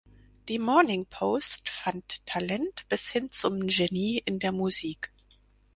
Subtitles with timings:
[0.49, 5.11] Die "Morning Post" fand Talent bis hin zum Genie in der Musik.